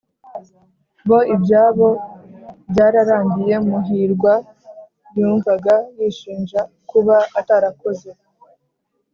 [1.09, 1.87] bo ibyabo
[2.71, 4.33] byararangiye." muhirwa
[5.17, 8.09] yumvaga yishinja kuba atarakoze